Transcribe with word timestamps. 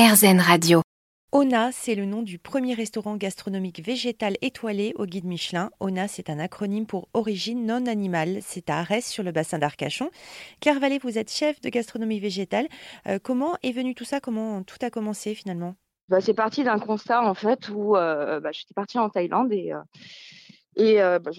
RZN 0.00 0.40
Radio. 0.40 0.80
ONA, 1.30 1.72
c'est 1.72 1.94
le 1.94 2.06
nom 2.06 2.22
du 2.22 2.38
premier 2.38 2.72
restaurant 2.72 3.16
gastronomique 3.16 3.84
végétal 3.84 4.38
étoilé 4.40 4.94
au 4.96 5.04
guide 5.04 5.26
Michelin. 5.26 5.68
ONA, 5.78 6.08
c'est 6.08 6.30
un 6.30 6.38
acronyme 6.38 6.86
pour 6.86 7.10
origine 7.12 7.66
non 7.66 7.84
animale. 7.84 8.38
C'est 8.40 8.70
à 8.70 8.78
Arès, 8.78 9.06
sur 9.06 9.22
le 9.22 9.30
bassin 9.30 9.58
d'Arcachon. 9.58 10.10
Claire 10.62 10.80
Vallée, 10.80 10.98
vous 11.02 11.18
êtes 11.18 11.30
chef 11.30 11.60
de 11.60 11.68
gastronomie 11.68 12.18
végétale. 12.18 12.66
Euh, 13.08 13.18
comment 13.22 13.58
est 13.62 13.72
venu 13.72 13.94
tout 13.94 14.06
ça? 14.06 14.20
Comment 14.20 14.62
tout 14.62 14.78
a 14.80 14.88
commencé 14.88 15.34
finalement? 15.34 15.74
Bah, 16.08 16.22
C'est 16.22 16.32
parti 16.32 16.64
d'un 16.64 16.78
constat 16.78 17.22
en 17.22 17.34
fait 17.34 17.68
où 17.68 17.94
euh, 17.94 18.40
bah, 18.40 18.52
j'étais 18.52 18.72
partie 18.72 18.98
en 18.98 19.10
Thaïlande 19.10 19.52
et, 19.52 19.74
euh, 19.74 19.82
et 20.76 20.96
bah, 21.18 21.30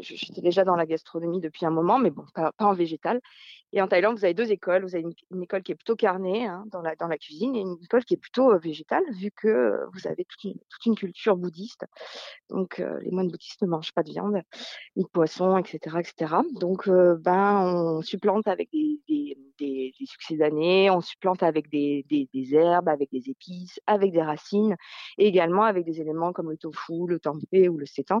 j'étais 0.00 0.40
déjà 0.40 0.64
dans 0.64 0.74
la 0.74 0.84
gastronomie 0.84 1.40
depuis 1.40 1.64
un 1.64 1.70
moment, 1.70 2.00
mais 2.00 2.10
bon, 2.10 2.24
pas 2.34 2.52
en 2.58 2.74
végétal. 2.74 3.20
Et 3.76 3.82
en 3.82 3.88
Thaïlande, 3.88 4.16
vous 4.16 4.24
avez 4.24 4.34
deux 4.34 4.52
écoles. 4.52 4.84
Vous 4.84 4.94
avez 4.94 5.04
une, 5.32 5.42
école 5.42 5.64
qui 5.64 5.72
est 5.72 5.74
plutôt 5.74 5.96
carnée 5.96 6.46
hein, 6.46 6.64
dans, 6.70 6.80
la, 6.80 7.18
cuisine 7.18 7.56
et 7.56 7.60
une 7.60 7.76
école 7.82 8.04
qui 8.04 8.14
est 8.14 8.18
plutôt 8.18 8.52
euh, 8.52 8.58
végétale, 8.58 9.02
vu 9.10 9.32
que 9.32 9.48
euh, 9.48 9.86
vous 9.92 10.06
avez 10.06 10.24
toute 10.24 10.84
une, 10.86 10.94
culture 10.94 11.36
bouddhiste. 11.36 11.84
Donc, 12.50 12.78
euh, 12.78 13.00
les 13.00 13.10
moines 13.10 13.28
bouddhistes 13.28 13.62
ne 13.62 13.66
mangent 13.66 13.92
pas 13.92 14.04
de 14.04 14.10
viande, 14.10 14.40
ni 14.94 15.02
de 15.02 15.08
poisson, 15.08 15.58
etc. 15.58 15.96
etc. 15.98 16.36
Donc, 16.52 16.88
ben, 16.88 17.64
on 17.66 18.02
supplante 18.02 18.46
avec 18.46 18.70
des, 18.70 19.00
des, 19.08 19.92
succès 20.06 20.36
d'année, 20.36 20.90
on 20.90 21.00
supplante 21.00 21.42
avec 21.42 21.68
des, 21.70 22.04
des, 22.08 22.54
herbes, 22.54 22.88
avec 22.88 23.10
des 23.10 23.28
épices, 23.28 23.80
avec 23.86 24.12
des 24.12 24.22
racines, 24.22 24.76
et 25.18 25.26
également 25.26 25.62
avec 25.62 25.84
des 25.84 26.00
éléments 26.00 26.32
comme 26.32 26.50
le 26.50 26.56
tofu, 26.58 27.06
le 27.08 27.18
tempeh 27.18 27.68
ou 27.68 27.78
le 27.78 27.86
sétan. 27.86 28.20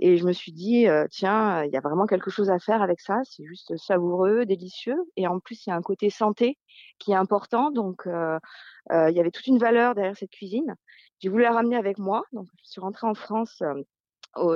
Et 0.00 0.16
je 0.16 0.26
me 0.26 0.32
suis 0.32 0.52
dit, 0.52 0.86
tiens, 1.10 1.64
il 1.64 1.70
y 1.72 1.76
a 1.76 1.80
vraiment 1.80 2.06
quelque 2.06 2.30
chose 2.30 2.50
à 2.50 2.58
faire 2.58 2.82
avec 2.82 3.00
ça. 3.00 3.20
C'est 3.24 3.44
juste 3.44 3.76
savoureux, 3.76 4.44
délicieux. 4.44 4.81
Et 5.16 5.26
en 5.26 5.40
plus, 5.40 5.66
il 5.66 5.70
y 5.70 5.72
a 5.72 5.76
un 5.76 5.82
côté 5.82 6.10
santé 6.10 6.58
qui 6.98 7.12
est 7.12 7.16
important. 7.16 7.70
Donc, 7.70 8.02
il 8.06 9.12
y 9.14 9.20
avait 9.20 9.30
toute 9.30 9.46
une 9.46 9.58
valeur 9.58 9.94
derrière 9.94 10.16
cette 10.16 10.30
cuisine. 10.30 10.74
J'ai 11.20 11.28
voulu 11.28 11.42
la 11.42 11.52
ramener 11.52 11.76
avec 11.76 11.98
moi. 11.98 12.22
Donc, 12.32 12.48
je 12.64 12.70
suis 12.70 12.80
rentrée 12.80 13.06
en 13.06 13.14
France. 13.14 13.62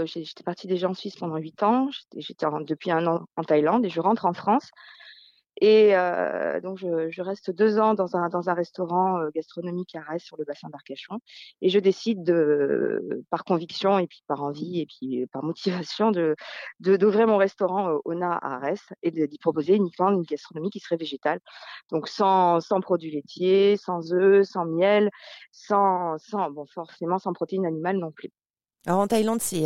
J'étais 0.05 0.43
partie 0.43 0.67
déjà 0.67 0.89
en 0.89 0.95
Suisse 0.95 1.17
pendant 1.17 1.37
huit 1.37 1.63
ans. 1.63 1.89
J'étais 2.17 2.47
depuis 2.67 2.91
un 2.91 3.07
an 3.07 3.27
en 3.37 3.45
Thaïlande 3.45 3.85
et 3.85 3.91
je 3.91 4.01
rentre 4.01 4.25
en 4.27 4.33
France. 4.33 4.71
Et 5.61 5.97
euh, 5.97 6.61
donc, 6.61 6.79
je, 6.79 7.23
reste 7.23 7.51
deux 7.51 7.79
ans 7.79 7.95
dans 7.95 8.17
un, 8.17 8.29
dans 8.29 8.51
un 8.51 8.55
restaurant 8.55 9.19
euh, 9.19 9.31
gastronomique 9.35 9.95
à 9.95 10.01
Arès 10.01 10.23
sur 10.23 10.37
le 10.37 10.45
bassin 10.45 10.69
d'Arcachon. 10.69 11.19
Et 11.63 11.71
je 11.71 11.79
décide, 11.79 12.23
de, 12.25 13.25
par 13.31 13.45
conviction 13.45 13.99
et 13.99 14.07
puis 14.07 14.23
par 14.27 14.43
envie 14.43 14.81
et 14.81 14.87
puis 14.87 15.27
par 15.29 15.43
motivation, 15.43 16.11
de 16.11 16.37
d'ouvrir 16.81 17.27
mon 17.27 17.39
restaurant 17.39 17.89
euh, 17.89 17.99
ONA 18.05 18.33
à 18.33 18.57
Arès 18.57 18.81
et 19.03 19.11
d'y 19.11 19.39
proposer 19.39 19.75
uniquement 19.75 20.11
une 20.11 20.23
gastronomie 20.23 20.71
qui 20.71 20.81
serait 20.81 20.97
végétale. 20.97 21.41
Donc, 21.91 22.09
sans, 22.09 22.61
sans 22.61 22.81
produits 22.81 23.11
laitiers, 23.11 23.77
sans 23.79 24.13
œufs, 24.13 24.47
sans 24.47 24.67
miel, 24.67 25.11
sans, 25.53 26.19
sans, 26.19 26.51
bon, 26.51 26.67
forcément 26.67 27.19
sans 27.19 27.33
protéines 27.33 27.67
animales 27.67 27.99
non 27.99 28.13
plus. 28.13 28.31
Alors, 28.87 29.01
en 29.01 29.07
Thaïlande, 29.07 29.41
c'est. 29.41 29.65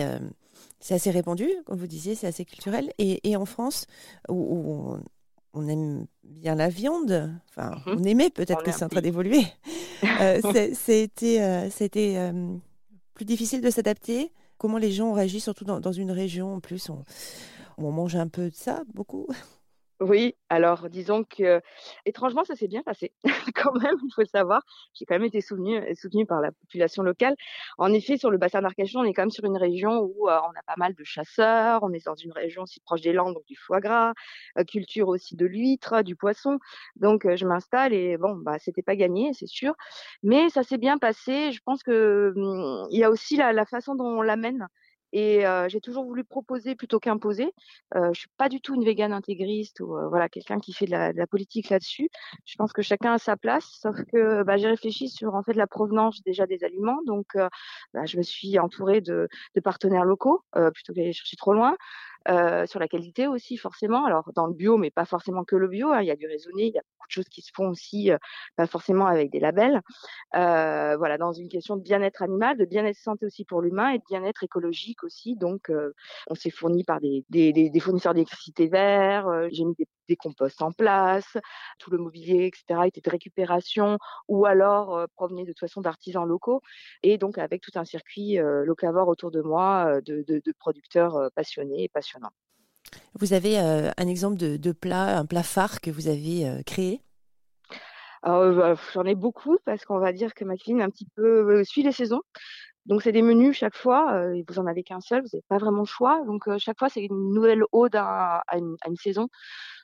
C'est 0.78 0.94
assez 0.94 1.10
répandu, 1.10 1.48
comme 1.64 1.78
vous 1.78 1.86
disiez, 1.86 2.14
c'est 2.14 2.26
assez 2.26 2.44
culturel. 2.44 2.92
Et, 2.98 3.30
et 3.30 3.36
en 3.36 3.44
France, 3.44 3.86
où, 4.28 4.34
où 4.34 4.98
on 5.52 5.68
aime 5.68 6.06
bien 6.24 6.54
la 6.54 6.68
viande. 6.68 7.32
Enfin, 7.48 7.76
mhm. 7.86 7.98
on 7.98 8.04
aimait, 8.04 8.30
peut-être 8.30 8.62
que 8.62 8.72
c'est 8.72 8.84
en 8.84 8.88
train 8.88 9.00
d'évoluer. 9.00 9.42
euh, 10.20 10.40
C'était 10.74 11.40
euh, 11.40 11.68
euh, 11.96 12.56
plus 13.14 13.24
difficile 13.24 13.60
de 13.60 13.70
s'adapter. 13.70 14.32
Comment 14.58 14.78
les 14.78 14.92
gens 14.92 15.08
ont 15.08 15.14
réagi, 15.14 15.40
surtout 15.40 15.64
dans, 15.64 15.80
dans 15.80 15.92
une 15.92 16.10
région 16.10 16.54
en 16.54 16.60
plus 16.60 16.90
on, 16.90 17.04
on 17.78 17.90
mange 17.92 18.16
un 18.16 18.28
peu 18.28 18.50
de 18.50 18.54
ça, 18.54 18.82
beaucoup 18.94 19.26
oui, 20.00 20.34
alors 20.48 20.88
disons 20.88 21.24
que 21.24 21.60
étrangement 22.06 22.42
ça 22.44 22.56
s'est 22.56 22.68
bien 22.68 22.82
passé 22.82 23.12
quand 23.54 23.74
même, 23.74 23.96
il 24.02 24.10
faut 24.14 24.22
le 24.22 24.26
savoir. 24.26 24.62
J'ai 24.94 25.04
quand 25.04 25.14
même 25.14 25.24
été 25.24 25.42
soutenue, 25.42 25.78
soutenue 25.94 26.24
par 26.24 26.40
la 26.40 26.52
population 26.52 27.02
locale. 27.02 27.34
En 27.76 27.92
effet, 27.92 28.16
sur 28.16 28.30
le 28.30 28.38
bassin 28.38 28.62
d'Arcachon, 28.62 29.00
on 29.00 29.04
est 29.04 29.12
quand 29.12 29.22
même 29.22 29.30
sur 29.30 29.44
une 29.44 29.58
région 29.58 29.98
où 30.00 30.30
euh, 30.30 30.38
on 30.38 30.50
a 30.58 30.62
pas 30.66 30.74
mal 30.78 30.94
de 30.94 31.04
chasseurs, 31.04 31.82
on 31.82 31.92
est 31.92 32.06
dans 32.06 32.14
une 32.14 32.32
région 32.32 32.62
aussi 32.62 32.80
proche 32.80 33.02
des 33.02 33.12
Landes, 33.12 33.34
donc 33.34 33.44
du 33.44 33.56
foie 33.56 33.80
gras, 33.80 34.14
euh, 34.58 34.64
culture 34.64 35.08
aussi 35.08 35.36
de 35.36 35.44
l'huître, 35.44 36.00
du 36.02 36.16
poisson. 36.16 36.58
Donc 36.96 37.26
euh, 37.26 37.36
je 37.36 37.44
m'installe 37.46 37.92
et 37.92 38.16
bon, 38.16 38.36
bah 38.36 38.58
c'était 38.58 38.82
pas 38.82 38.96
gagné, 38.96 39.32
c'est 39.34 39.46
sûr, 39.48 39.74
mais 40.22 40.48
ça 40.48 40.62
s'est 40.62 40.78
bien 40.78 40.96
passé. 40.96 41.52
Je 41.52 41.60
pense 41.62 41.82
que 41.82 42.32
hum, 42.36 42.86
il 42.90 42.98
y 42.98 43.04
a 43.04 43.10
aussi 43.10 43.36
la, 43.36 43.52
la 43.52 43.66
façon 43.66 43.94
dont 43.94 44.06
on 44.06 44.22
l'amène. 44.22 44.66
Et 45.12 45.44
j'ai 45.68 45.80
toujours 45.80 46.04
voulu 46.04 46.24
proposer 46.24 46.74
plutôt 46.74 47.00
qu'imposer. 47.00 47.52
Euh, 47.94 48.10
je 48.12 48.20
suis 48.20 48.28
pas 48.36 48.48
du 48.48 48.60
tout 48.60 48.74
une 48.74 48.84
végane 48.84 49.12
intégriste 49.12 49.80
ou 49.80 49.96
voilà 50.08 50.28
quelqu'un 50.28 50.60
qui 50.60 50.72
fait 50.72 50.86
de 50.86 50.90
la, 50.92 51.12
de 51.12 51.18
la 51.18 51.26
politique 51.26 51.68
là-dessus. 51.70 52.08
Je 52.44 52.54
pense 52.56 52.72
que 52.72 52.82
chacun 52.82 53.14
a 53.14 53.18
sa 53.18 53.36
place, 53.36 53.66
sauf 53.80 53.96
que 54.12 54.42
bah, 54.42 54.56
j'ai 54.56 54.68
réfléchi 54.68 55.08
sur 55.08 55.34
en 55.34 55.42
fait 55.42 55.54
la 55.54 55.66
provenance 55.66 56.22
déjà 56.22 56.46
des 56.46 56.64
aliments. 56.64 57.00
Donc, 57.06 57.26
bah, 57.94 58.06
je 58.06 58.16
me 58.16 58.22
suis 58.22 58.58
entourée 58.58 59.00
de, 59.00 59.28
de 59.54 59.60
partenaires 59.60 60.04
locaux 60.04 60.42
plutôt 60.74 60.92
qu'aller 60.92 61.12
chercher 61.12 61.36
trop 61.36 61.54
loin. 61.54 61.76
Euh, 62.28 62.66
sur 62.66 62.78
la 62.80 62.88
qualité 62.88 63.26
aussi 63.26 63.56
forcément. 63.56 64.04
Alors 64.04 64.30
dans 64.34 64.46
le 64.46 64.52
bio, 64.52 64.76
mais 64.76 64.90
pas 64.90 65.06
forcément 65.06 65.44
que 65.44 65.56
le 65.56 65.68
bio. 65.68 65.90
Hein. 65.90 66.02
Il 66.02 66.06
y 66.06 66.10
a 66.10 66.16
du 66.16 66.26
raisonné, 66.26 66.66
il 66.66 66.74
y 66.74 66.78
a 66.78 66.82
beaucoup 66.82 67.06
de 67.08 67.12
choses 67.12 67.28
qui 67.30 67.40
se 67.40 67.50
font 67.54 67.68
aussi, 67.70 68.10
euh, 68.10 68.18
pas 68.56 68.66
forcément 68.66 69.06
avec 69.06 69.30
des 69.30 69.40
labels. 69.40 69.80
Euh, 70.36 70.96
voilà, 70.98 71.16
dans 71.16 71.32
une 71.32 71.48
question 71.48 71.76
de 71.76 71.82
bien-être 71.82 72.22
animal, 72.22 72.58
de 72.58 72.66
bien-être 72.66 72.98
santé 72.98 73.24
aussi 73.24 73.44
pour 73.46 73.62
l'humain 73.62 73.90
et 73.90 73.98
de 73.98 74.04
bien-être 74.08 74.44
écologique 74.44 75.02
aussi. 75.02 75.34
Donc 75.36 75.72
on 76.28 76.34
s'est 76.34 76.50
fourni 76.50 76.84
par 76.84 77.00
des, 77.00 77.24
des, 77.30 77.52
des, 77.52 77.80
fournisseurs 77.80 78.14
d'électricité 78.14 78.68
verts. 78.68 79.26
J'ai 79.50 79.64
mis 79.64 79.74
des, 79.76 79.88
des, 80.10 80.16
composts 80.16 80.62
en 80.62 80.72
place. 80.72 81.36
Tout 81.78 81.90
le 81.90 81.98
mobilier, 81.98 82.46
etc., 82.46 82.82
était 82.86 83.00
de 83.00 83.10
récupération 83.10 83.98
ou 84.28 84.46
alors 84.46 85.06
provenait 85.14 85.44
de 85.44 85.52
toute 85.52 85.60
façon 85.60 85.80
d'artisans 85.80 86.26
locaux. 86.26 86.60
Et 87.02 87.18
donc 87.18 87.38
avec 87.38 87.62
tout 87.62 87.72
un 87.76 87.84
circuit 87.84 88.38
locavore 88.38 89.08
autour 89.08 89.30
de 89.30 89.40
moi 89.40 90.00
de, 90.02 90.24
de, 90.26 90.42
de 90.44 90.52
producteurs 90.58 91.30
passionnés 91.34 91.84
et 91.84 91.88
passionnés 91.88 92.10
vous 93.14 93.32
avez 93.32 93.58
euh, 93.58 93.90
un 93.96 94.08
exemple 94.08 94.36
de, 94.36 94.72
plat, 94.72 95.18
un 95.18 95.26
plat 95.26 95.42
phare 95.42 95.80
que 95.80 95.90
vous 95.90 96.08
avez 96.08 96.48
euh, 96.48 96.62
créé? 96.64 97.00
Bah, 98.22 98.74
J'en 98.92 99.04
ai 99.04 99.14
beaucoup 99.14 99.58
parce 99.64 99.84
qu'on 99.84 99.98
va 99.98 100.12
dire 100.12 100.34
que 100.34 100.44
ma 100.44 100.56
cuisine 100.56 100.82
un 100.82 100.90
petit 100.90 101.08
peu 101.16 101.58
euh, 101.58 101.64
suit 101.64 101.82
les 101.82 101.92
saisons. 101.92 102.22
Donc 102.86 103.02
c'est 103.02 103.12
des 103.12 103.22
menus 103.22 103.58
chaque 103.58 103.76
fois, 103.76 104.24
vous 104.48 104.58
en 104.58 104.66
avez 104.66 104.82
qu'un 104.82 105.00
seul, 105.00 105.20
vous 105.20 105.28
n'avez 105.34 105.44
pas 105.48 105.58
vraiment 105.58 105.80
le 105.80 105.86
choix. 105.86 106.24
Donc 106.24 106.48
chaque 106.58 106.78
fois 106.78 106.88
c'est 106.88 107.02
une 107.02 107.34
nouvelle 107.34 107.62
ode 107.72 107.94
à, 107.94 108.42
une, 108.54 108.96
saison. 108.96 109.28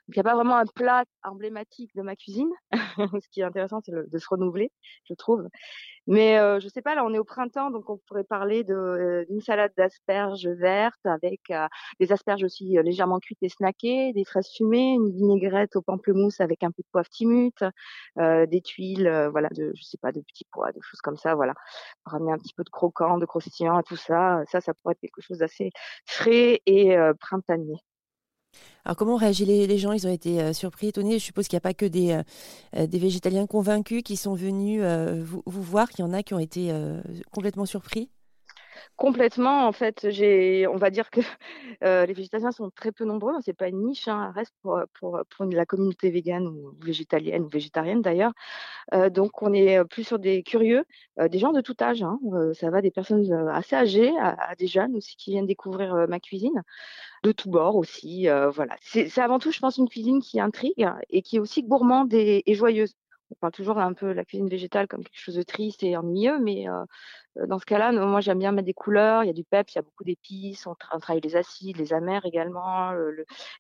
Il 0.09 0.15
n'y 0.15 0.21
a 0.21 0.23
pas 0.23 0.35
vraiment 0.35 0.57
un 0.57 0.67
plat 0.67 1.05
emblématique 1.25 1.91
de 1.97 2.03
ma 2.03 2.17
cuisine. 2.17 2.51
Ce 3.23 3.29
qui 3.31 3.41
est 3.41 3.45
intéressant, 3.45 3.81
c'est 3.85 3.93
de 3.93 4.19
se 4.19 4.27
renouveler, 4.29 4.71
je 5.05 5.15
trouve. 5.15 5.49
Mais 6.07 6.39
euh, 6.39 6.61
je 6.61 6.69
sais 6.69 6.83
pas, 6.83 6.95
là 6.95 7.05
on 7.05 7.13
est 7.13 7.19
au 7.19 7.25
printemps, 7.25 7.71
donc 7.71 7.91
on 7.91 7.99
pourrait 8.07 8.25
parler 8.25 8.65
euh, 8.71 9.25
d'une 9.29 9.41
salade 9.41 9.73
d'asperges 9.77 10.47
vertes 10.47 11.05
avec 11.05 11.41
euh, 11.51 11.67
des 11.99 12.13
asperges 12.13 12.45
aussi 12.45 12.79
euh, 12.79 12.83
légèrement 12.83 13.19
cuites 13.19 13.43
et 13.43 13.49
snackées, 13.49 14.13
des 14.13 14.25
fraises 14.25 14.49
fumées, 14.57 14.95
une 14.95 15.11
vinaigrette 15.11 15.75
au 15.75 15.83
pamplemousse 15.83 16.41
avec 16.41 16.63
un 16.63 16.71
peu 16.71 16.83
de 16.83 16.89
poivre 16.93 17.09
timut, 17.09 17.53
des 18.17 18.61
tuiles, 18.63 19.29
voilà, 19.33 19.49
de 19.51 19.73
je 19.75 19.83
sais 19.83 19.99
pas, 19.99 20.13
de 20.13 20.21
petits 20.21 20.47
pois, 20.53 20.71
de 20.73 20.81
choses 20.81 21.01
comme 21.01 21.17
ça, 21.17 21.35
voilà, 21.35 21.55
ramener 22.05 22.33
un 22.33 22.39
petit 22.39 22.55
peu 22.55 22.63
de 22.65 22.71
croquant, 22.71 23.19
de 23.19 23.27
croustillant 23.27 23.83
tout 23.83 23.97
ça. 23.97 24.43
Ça, 24.51 24.61
ça 24.61 24.75
pourrait 24.75 24.93
être 24.93 25.01
quelque 25.01 25.21
chose 25.21 25.39
d'assez 25.39 25.71
frais 26.07 26.61
et 26.67 26.97
printanier. 27.21 27.77
Alors 28.85 28.97
comment 28.97 29.15
ont 29.15 29.19
réagi 29.19 29.45
les, 29.45 29.79
gens? 29.79 29.93
Ils 29.93 30.07
ont 30.07 30.13
été 30.13 30.41
euh, 30.41 30.53
surpris, 30.53 30.89
étonnés. 30.89 31.19
Je 31.19 31.25
suppose 31.25 31.49
qu'il 31.49 31.57
n'y 31.57 31.59
a 31.59 31.61
pas 31.61 31.75
que 31.75 31.87
des, 31.87 32.13
euh, 32.13 32.23
euh, 32.77 32.87
des 32.87 33.01
végétaliens 33.01 33.47
convaincus 33.47 34.03
qui 34.05 34.17
sont 34.17 34.35
venus 34.35 34.81
vous, 35.25 35.43
vous, 35.45 35.63
voir, 35.63 35.89
qu'il 35.91 36.05
y 36.05 36.09
en 36.09 36.13
a 36.13 36.23
qui 36.23 36.35
ont 36.35 36.39
été 36.39 36.73
complètement 37.33 37.67
surpris 37.67 38.09
Complètement, 38.97 39.67
en 39.67 39.73
fait, 39.73 40.11
j'ai, 40.11 40.67
on 40.67 40.77
va 40.77 40.91
dire 40.91 41.11
que 41.11 41.21
les 41.83 42.13
végétariens 42.13 42.53
sont 42.53 42.71
très 42.71 42.93
peu 42.93 43.05
nombreux. 43.05 43.33
C'est 43.43 43.53
pas 43.53 43.69
une 43.69 43.85
niche, 43.85 44.09
hein, 44.09 44.33
reste 44.35 44.55
pour, 44.63 44.81
pour, 45.01 45.45
la 45.45 45.67
communauté 45.67 46.11
végane 46.11 46.47
ou 46.47 46.75
végétalienne 46.81 47.43
ou 47.45 47.49
végétarienne 47.49 48.03
d'ailleurs. 48.03 48.33
donc, 49.11 49.43
on 49.43 49.53
est 49.53 49.85
plus 49.85 50.05
sur 50.05 50.19
des 50.19 50.43
curieux, 50.43 50.85
des 51.19 51.39
gens 51.39 51.53
de 51.53 51.61
tout 51.61 51.77
âge. 51.81 52.03
Hein, 52.03 52.19
ça 52.55 52.71
va 52.71 52.81
des 52.83 52.91
personnes 52.91 53.33
assez 53.53 53.77
âgées, 53.77 54.13
à, 54.19 54.55
des 54.57 54.67
jeunes 54.67 54.97
aussi 54.97 55.17
qui 55.17 55.33
viennent 55.33 55.47
découvrir 55.47 56.07
ma 56.09 56.21
cuisine, 56.21 56.63
de 57.23 57.33
tous 57.33 57.51
bords 57.51 57.77
aussi. 57.77 58.29
voilà, 58.55 58.77
c'est 58.81 59.19
avant 59.19 59.39
tout, 59.39 59.53
je 59.53 59.61
pense, 59.61 59.77
une 59.79 59.89
cuisine 59.89 60.21
qui 60.21 60.41
intrigue 60.41 60.89
et 61.11 61.23
qui 61.23 61.37
est 61.37 61.41
aussi 61.41 61.63
gourmande 61.63 62.13
et 62.15 62.43
joyeuse 62.55 62.95
on 63.31 63.35
parle 63.37 63.53
toujours 63.53 63.79
un 63.79 63.93
peu 63.93 64.09
de 64.09 64.13
la 64.13 64.25
cuisine 64.25 64.49
végétale 64.49 64.89
comme 64.89 65.03
quelque 65.03 65.19
chose 65.19 65.35
de 65.35 65.43
triste 65.43 65.83
et 65.83 65.97
ennuyeux, 65.97 66.39
mais 66.39 66.69
euh, 66.69 66.85
euh, 67.39 67.47
dans 67.47 67.59
ce 67.59 67.67
cas-là, 67.67 67.93
moi 67.93 68.21
j'aime 68.21 68.39
bien 68.39 68.53
mettre 68.53 68.67
des 68.67 68.75
couleurs, 68.75 69.25
il 69.25 69.27
y 69.27 69.31
a 69.31 69.33
du 69.33 69.45
peps, 69.45 69.73
il 69.75 69.77
y 69.77 69.79
a 69.79 69.83
beaucoup 69.83 70.05
d'épices, 70.05 70.67
on, 70.67 70.75
travaille 70.75 71.21
les 71.21 71.37
acides, 71.37 71.77
les 71.77 71.93
amers 71.93 72.25
également, 72.25 72.93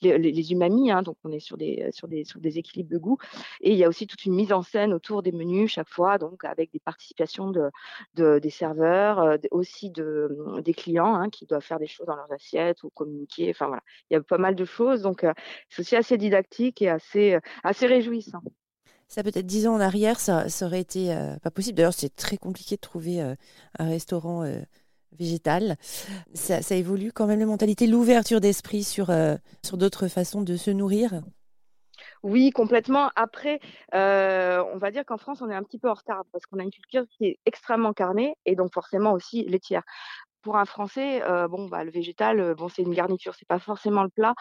les, 0.02 0.18
les, 0.18 0.52
umamis, 0.52 0.90
hein, 0.90 1.02
donc 1.02 1.16
on 1.24 1.32
est 1.32 1.40
sur 1.40 1.56
des, 1.56 1.88
sur, 1.92 2.08
des, 2.08 2.24
sur 2.24 2.40
des 2.40 2.58
équilibres 2.58 2.90
de 2.90 2.98
goût. 2.98 3.18
Et 3.60 3.72
il 3.72 3.78
y 3.78 3.84
a 3.84 3.88
aussi 3.88 4.06
toute 4.06 4.24
une 4.24 4.34
mise 4.34 4.52
en 4.52 4.62
scène 4.62 4.92
autour 4.92 5.22
des 5.22 5.32
menus 5.32 5.72
chaque 5.72 5.88
fois, 5.88 6.18
donc 6.18 6.44
avec 6.44 6.72
des 6.72 6.80
participations 6.80 7.50
de, 7.50 7.70
de 8.14 8.38
des 8.38 8.50
serveurs, 8.50 9.18
euh, 9.20 9.36
aussi 9.50 9.90
de, 9.90 10.60
des 10.62 10.74
clients 10.74 11.14
hein, 11.14 11.30
qui 11.30 11.46
doivent 11.46 11.62
faire 11.62 11.78
des 11.78 11.86
choses 11.86 12.06
dans 12.06 12.16
leurs 12.16 12.32
assiettes 12.32 12.82
ou 12.84 12.90
communiquer. 12.90 13.50
Enfin 13.50 13.66
voilà, 13.66 13.82
il 14.10 14.14
y 14.14 14.16
a 14.16 14.22
pas 14.22 14.38
mal 14.38 14.54
de 14.54 14.64
choses, 14.64 15.02
donc 15.02 15.26
c'est 15.68 15.80
aussi 15.80 15.96
assez 15.96 16.16
didactique 16.18 16.82
et 16.82 16.88
assez, 16.88 17.38
assez 17.62 17.86
réjouissant. 17.86 18.42
Ça 19.08 19.22
peut-être 19.22 19.46
dix 19.46 19.66
ans 19.66 19.74
en 19.74 19.80
arrière, 19.80 20.20
ça, 20.20 20.46
aurait 20.62 20.80
été 20.80 21.16
pas 21.42 21.50
possible. 21.50 21.76
D'ailleurs, 21.76 21.94
c'est 21.94 22.14
très 22.14 22.36
compliqué 22.36 22.74
de 22.76 22.80
trouver 22.80 23.20
un 23.20 23.36
restaurant 23.88 24.44
végétal. 25.18 25.76
Ça, 26.34 26.74
évolue 26.74 27.12
quand 27.12 27.26
même 27.26 27.40
la 27.40 27.46
mentalité, 27.46 27.86
l'ouverture 27.86 28.40
d'esprit 28.40 28.82
sur, 28.82 29.10
sur 29.64 29.76
d'autres 29.76 30.08
façons 30.08 30.42
de 30.42 30.56
se 30.56 30.70
nourrir. 30.70 31.22
Oui, 32.22 32.50
complètement. 32.50 33.10
Après, 33.16 33.60
euh, 33.94 34.62
on 34.74 34.78
va 34.78 34.90
dire 34.90 35.04
qu'en 35.04 35.16
France, 35.16 35.42
on 35.42 35.50
est 35.50 35.54
un 35.54 35.62
petit 35.62 35.78
peu 35.78 35.88
en 35.88 35.94
retard 35.94 36.24
parce 36.32 36.46
qu'on 36.46 36.58
a 36.58 36.62
une 36.62 36.70
culture 36.70 37.04
qui 37.08 37.26
est 37.26 37.38
extrêmement 37.46 37.92
carnée 37.92 38.36
et 38.46 38.56
donc 38.56 38.72
forcément 38.72 39.12
aussi 39.12 39.44
laitière 39.44 39.82
pour 40.46 40.56
un 40.56 40.64
Français, 40.64 41.22
bon, 41.50 41.66
bah, 41.66 41.82
le 41.82 41.90
végétal, 41.90 42.54
bon, 42.54 42.68
c'est 42.68 42.82
une 42.82 42.94
garniture, 42.94 43.34
c'est 43.34 43.48
pas 43.48 43.58
forcément 43.58 44.04
le 44.04 44.08
plat. 44.08 44.32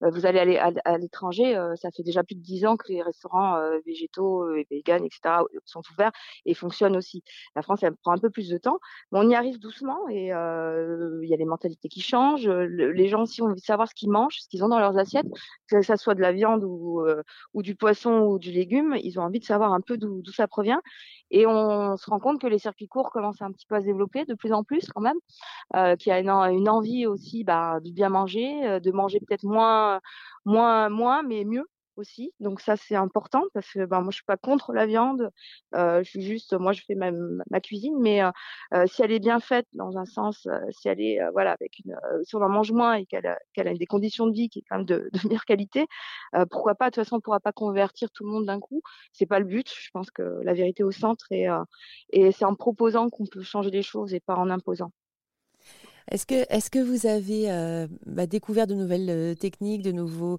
Vous 0.00 0.26
allez 0.26 0.40
aller 0.40 0.58
à, 0.58 0.98
l'étranger, 0.98 1.54
ça 1.76 1.92
fait 1.92 2.02
déjà 2.02 2.24
plus 2.24 2.34
de 2.34 2.40
dix 2.40 2.66
ans 2.66 2.76
que 2.76 2.88
les 2.88 3.00
restaurants 3.00 3.62
végétaux 3.86 4.52
et 4.56 4.66
véganes, 4.68 5.04
etc., 5.04 5.44
sont 5.64 5.82
ouverts 5.92 6.10
et 6.46 6.54
fonctionnent 6.54 6.96
aussi. 6.96 7.22
La 7.54 7.62
France, 7.62 7.84
elle 7.84 7.94
prend 7.94 8.10
un 8.10 8.18
peu 8.18 8.28
plus 8.28 8.48
de 8.48 8.58
temps, 8.58 8.80
mais 9.12 9.20
on 9.20 9.30
y 9.30 9.36
arrive 9.36 9.60
doucement 9.60 10.08
et 10.10 10.30
il 10.30 11.28
y 11.28 11.34
a 11.34 11.36
les 11.36 11.44
mentalités 11.44 11.88
qui 11.88 12.00
changent. 12.00 12.48
les 12.48 13.06
gens 13.06 13.22
aussi 13.22 13.40
ont 13.40 13.46
envie 13.46 13.60
de 13.60 13.64
savoir 13.64 13.86
ce 13.86 13.94
qu'ils 13.94 14.10
mangent, 14.10 14.40
ce 14.40 14.48
qu'ils 14.48 14.64
ont 14.64 14.68
dans 14.68 14.80
leurs 14.80 14.98
assiettes, 14.98 15.28
que 15.68 15.80
ça 15.82 15.96
soit 15.96 16.16
de 16.16 16.22
la 16.22 16.32
viande 16.32 16.64
ou 16.64 17.62
du 17.62 17.76
poisson 17.76 18.22
ou 18.22 18.40
du 18.40 18.50
légume, 18.50 18.96
ils 19.00 19.20
ont 19.20 19.22
envie 19.22 19.38
de 19.38 19.44
savoir 19.44 19.72
un 19.72 19.80
peu 19.80 19.96
d'où 19.96 20.32
ça 20.32 20.48
provient. 20.48 20.82
Et 21.30 21.46
on 21.46 21.96
se 21.96 22.10
rend 22.10 22.18
compte 22.18 22.40
que 22.40 22.46
les 22.46 22.58
circuits 22.58 22.88
courts 22.88 23.10
commencent 23.10 23.40
un 23.40 23.52
petit 23.52 23.66
peu 23.66 23.76
à 23.76 23.80
se 23.80 23.86
développer 23.86 24.24
de 24.26 24.34
plus 24.34 24.52
en 24.52 24.64
plus 24.64 24.86
quand 24.94 25.00
même, 25.00 25.16
euh, 25.76 25.96
qu'il 25.96 26.10
y 26.10 26.12
a 26.12 26.20
une, 26.20 26.30
une 26.30 26.68
envie 26.68 27.06
aussi 27.06 27.44
bah, 27.44 27.80
de 27.80 27.90
bien 27.90 28.08
manger, 28.08 28.66
euh, 28.66 28.80
de 28.80 28.90
manger 28.92 29.20
peut-être 29.20 29.44
moins, 29.44 30.00
moins, 30.44 30.88
moins, 30.88 31.22
mais 31.22 31.44
mieux 31.44 31.66
aussi. 31.96 32.32
Donc 32.40 32.60
ça 32.60 32.76
c'est 32.76 32.94
important 32.94 33.42
parce 33.54 33.70
que 33.72 33.84
ben, 33.84 34.00
moi 34.00 34.10
je 34.10 34.16
suis 34.16 34.24
pas 34.24 34.36
contre 34.36 34.72
la 34.72 34.86
viande. 34.86 35.30
Euh, 35.74 36.02
je 36.02 36.10
suis 36.10 36.22
juste, 36.22 36.54
moi 36.54 36.72
je 36.72 36.82
fais 36.86 36.94
ma, 36.94 37.10
ma 37.50 37.60
cuisine, 37.60 37.96
mais 38.00 38.22
euh, 38.22 38.30
euh, 38.74 38.86
si 38.86 39.02
elle 39.02 39.12
est 39.12 39.18
bien 39.18 39.40
faite 39.40 39.66
dans 39.72 39.96
un 39.98 40.04
sens, 40.04 40.46
euh, 40.46 40.58
si 40.70 40.88
elle 40.88 41.00
est 41.00 41.18
voilà 41.32 41.52
avec 41.52 41.78
une, 41.84 41.96
si 42.24 42.34
on 42.36 42.42
en 42.42 42.48
mange 42.48 42.72
moins 42.72 42.94
et 42.94 43.06
qu'elle 43.06 43.26
a, 43.26 43.38
qu'elle 43.54 43.68
a 43.68 43.74
des 43.74 43.86
conditions 43.86 44.26
de 44.26 44.32
vie 44.32 44.48
qui 44.48 44.60
est 44.60 44.64
quand 44.68 44.78
même 44.78 44.86
de, 44.86 45.10
de 45.12 45.28
meilleure 45.28 45.44
qualité, 45.44 45.86
pourquoi 46.50 46.74
pas 46.74 46.86
De 46.90 46.94
toute 46.94 47.04
façon 47.04 47.16
on 47.16 47.20
pourra 47.20 47.40
pas 47.40 47.52
convertir 47.52 48.10
tout 48.10 48.24
le 48.24 48.30
monde 48.30 48.46
d'un 48.46 48.60
coup. 48.60 48.82
C'est 49.12 49.26
pas 49.26 49.38
le 49.38 49.44
but. 49.44 49.68
Je 49.70 49.90
pense 49.92 50.10
que 50.10 50.22
la 50.44 50.54
vérité 50.54 50.82
au 50.84 50.90
centre 50.90 51.26
et 51.30 51.46
et 52.10 52.32
c'est 52.32 52.44
en 52.44 52.54
proposant 52.54 53.10
qu'on 53.10 53.26
peut 53.26 53.42
changer 53.42 53.70
les 53.70 53.82
choses 53.82 54.14
et 54.14 54.20
pas 54.20 54.36
en 54.36 54.50
imposant. 54.50 54.92
Est-ce 56.12 56.70
que, 56.70 56.78
vous 56.78 57.06
avez 57.06 57.50
euh, 57.50 57.86
bah, 58.04 58.26
découvert 58.26 58.66
de 58.66 58.74
nouvelles 58.74 59.08
euh, 59.08 59.34
techniques, 59.34 59.80
de 59.80 59.92
nouveaux 59.92 60.36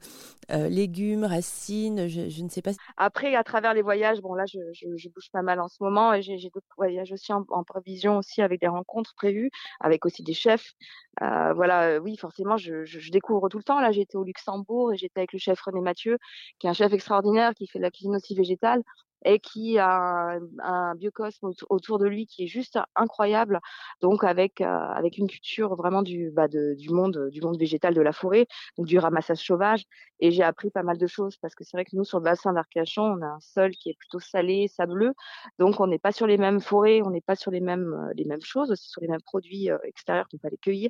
euh, 0.52 0.70
légumes, 0.70 1.24
racines 1.24 2.08
je, 2.08 2.44
ne 2.44 2.50
sais 2.50 2.62
pas. 2.62 2.72
Après, 2.96 3.34
à 3.34 3.44
travers 3.44 3.74
les 3.74 3.81
voyages, 3.81 4.22
bon 4.22 4.36
là, 4.36 4.46
je, 4.46 4.60
je, 4.72 5.10
bouge 5.10 5.30
pas 5.31 5.42
mal 5.42 5.60
en 5.60 5.68
ce 5.68 5.81
moment 5.81 6.14
et 6.14 6.22
j'ai 6.22 6.38
d'autres 6.54 6.68
voyages 6.78 7.12
aussi 7.12 7.34
en, 7.34 7.64
prévision 7.64 8.20
aussi 8.20 8.44
avec 8.44 8.62
des 8.62 8.68
rencontres 8.68 9.16
prévues, 9.16 9.50
avec 9.80 10.06
aussi 10.06 10.22
des 10.22 10.36
chefs. 10.36 10.74
voilà, 11.20 12.00
oui, 12.00 12.18
forcément, 12.18 12.56
je, 12.58 13.12
découvre 13.12 13.50
tout 13.50 13.58
le 13.58 13.64
temps. 13.64 13.80
Là, 13.80 13.92
j'étais 13.92 14.16
au 14.16 14.24
Luxembourg 14.24 14.94
et 14.94 14.98
j'étais 14.98 15.22
avec 15.22 15.34
le 15.34 15.40
chef 15.40 15.60
René 15.62 15.81
Mathieu, 15.81 16.20
qui 16.60 16.68
est 16.68 16.70
un 16.70 16.74
chef 16.74 16.94
extraordinaire, 16.94 17.54
qui 17.56 17.66
fait 17.66 17.80
de 17.80 17.84
la 17.84 17.92
cuisine 17.92 18.16
aussi 18.16 18.36
végétale 18.36 18.84
et 19.25 19.40
qui 19.40 19.78
a 19.80 20.38
un, 20.60 20.96
biocosme 20.96 21.52
autour 21.70 22.00
de 22.00 22.08
lui 22.08 22.28
qui 22.28 22.44
est 22.44 22.48
juste 22.48 22.78
incroyable. 22.96 23.60
Donc 24.02 24.24
avec 24.24 24.62
euh, 24.62 24.66
avec 24.66 25.18
une 25.18 25.28
culture 25.28 25.75
vraiment 25.75 26.02
du 26.02 26.31
bah 26.31 26.48
de, 26.48 26.75
du 26.75 26.90
monde 26.90 27.30
du 27.31 27.42
monde 27.42 27.58
végétal 27.58 27.94
de 27.94 28.02
la 28.02 28.12
forêt, 28.12 28.48
du 28.78 29.00
ramassage 29.00 29.40
sauvage. 29.40 29.86
Et 30.20 30.31
j'ai 30.31 30.44
appris 30.44 30.70
pas 30.70 30.84
mal 30.84 30.98
de 30.98 31.08
choses 31.08 31.38
parce 31.38 31.56
que 31.56 31.64
c'est 31.64 31.75
vrai 31.75 31.86
que 31.86 31.96
nous 31.96 32.06
sur 32.06 32.20
le 32.20 32.24
bassin 32.24 32.54
d'Arcachon, 32.54 33.04
on 33.04 33.22
a 33.22 33.28
un 33.28 33.40
sol 33.40 33.72
qui 33.72 33.90
est 33.90 33.98
plutôt 33.98 34.20
salé, 34.20 34.68
sableux, 34.68 35.14
donc 35.60 35.80
on 35.80 35.88
n'est 35.88 36.00
pas 36.00 36.12
sur 36.12 36.28
les 36.28 36.38
mêmes 36.38 36.62
forêts, 36.62 37.02
on 37.04 37.10
n'est 37.10 37.22
pas 37.22 37.36
sur 37.36 37.52
les 37.52 37.62
mêmes 37.62 37.94
euh, 37.94 38.14
les 38.16 38.25
mêmes 38.25 38.42
choses, 38.42 38.72
aussi 38.72 38.90
sur 38.90 39.02
les 39.02 39.08
mêmes 39.08 39.22
produits 39.22 39.72
euh, 39.72 39.78
extérieurs 39.84 40.28
qu'on 40.30 40.38
peut 40.38 40.48
aller 40.48 40.58
cueillir. 40.58 40.90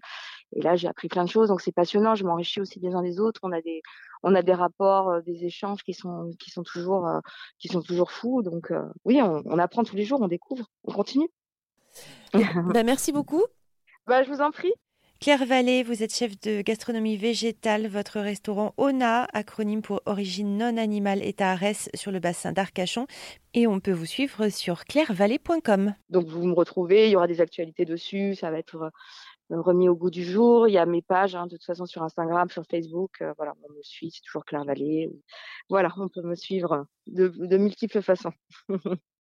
Et 0.56 0.62
là 0.62 0.76
j'ai 0.76 0.88
appris 0.88 1.08
plein 1.08 1.24
de 1.24 1.30
choses, 1.30 1.50
donc 1.50 1.62
c'est 1.62 1.72
passionnant. 1.72 2.16
Je 2.16 2.26
m'enrichis 2.26 2.62
aussi 2.62 2.80
des 2.80 2.94
uns 2.94 3.02
des 3.02 3.20
autres. 3.20 3.40
On 3.44 3.52
a 3.52 3.62
des 3.62 3.82
on 4.24 4.36
a 4.36 4.42
des 4.42 4.54
rapports, 4.54 5.22
des 5.24 5.46
échanges 5.46 5.84
qui 5.84 5.94
sont 5.94 6.32
qui 6.40 6.50
sont 6.50 6.64
toujours 6.64 7.08
qui 7.60 7.68
sont 7.68 7.82
toujours. 7.82 8.12
Donc 8.42 8.72
oui, 9.06 9.22
on, 9.22 9.58
apprend 9.60 9.84
tous 9.84 9.96
les 9.96 10.06
jours, 10.06 10.22
on 10.22 10.28
découvre, 10.28 10.66
on 10.84 10.92
continue. 10.92 11.30
bah, 12.34 12.84
merci 12.84 13.12
beaucoup. 13.12 13.44
Bah, 14.06 14.22
je 14.22 14.30
vous 14.30 14.42
en 14.42 14.52
prie. 14.52 14.74
Claire 15.24 15.46
Vallée, 15.46 15.84
vous 15.84 16.04
êtes 16.04 16.14
chef 16.14 16.38
de 16.42 16.62
gastronomie 16.62 17.16
végétale. 17.16 17.88
Votre 17.88 18.20
restaurant 18.20 18.74
ONA, 18.75 19.25
acronyme 19.31 19.81
pour 19.81 20.02
origine 20.06 20.58
non 20.58 20.75
animale, 20.75 21.22
est 21.22 21.40
à 21.40 21.52
Arès 21.52 21.90
sur 21.94 22.12
le 22.12 22.20
bassin 22.20 22.52
d'Arcachon. 22.52 23.08
Et 23.54 23.66
on 23.66 23.80
peut 23.80 23.94
vous 23.94 24.06
suivre 24.06 24.50
sur 24.50 24.84
clairevallée.com. 24.84 25.96
Donc 26.10 26.28
vous 26.28 26.46
me 26.46 26.52
retrouvez, 26.52 27.08
il 27.08 27.12
y 27.12 27.16
aura 27.16 27.28
des 27.28 27.40
actualités 27.40 27.86
dessus. 27.86 28.36
Ça 28.36 28.52
va 28.52 28.60
être 28.60 28.92
remis 29.50 29.90
au 29.90 29.95
goût 29.95 30.10
du 30.10 30.24
jour. 30.24 30.68
Il 30.68 30.74
y 30.74 30.78
a 30.78 30.86
mes 30.86 31.01
pages, 31.01 31.36
hein, 31.36 31.45
de 31.45 31.56
toute 31.56 31.66
façon, 31.66 31.86
sur 31.86 32.04
Instagram, 32.04 32.50
sur 32.50 32.63
Facebook. 32.69 33.22
Euh, 33.22 33.34
voilà, 33.38 33.54
on 33.63 33.74
me 33.74 33.81
suit, 33.81 34.12
c'est 34.12 34.22
toujours 34.22 34.45
Claire 34.45 34.66
Vallée. 34.66 35.12
Voilà, 35.69 35.90
on 35.98 36.10
peut 36.10 36.22
me 36.22 36.36
suivre 36.36 36.86
de, 37.07 37.28
de 37.28 37.57
multiples 37.57 38.01
façons. 38.01 38.34